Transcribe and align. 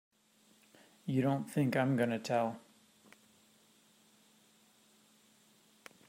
You 1.05 1.21
don't 1.21 1.47
think 1.47 1.77
I'm 1.77 1.95
gonna 1.95 2.17
tell! 2.17 2.59